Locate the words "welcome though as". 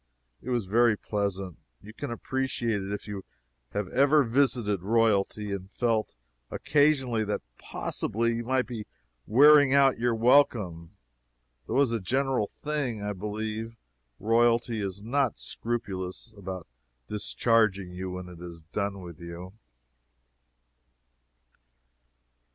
10.15-11.91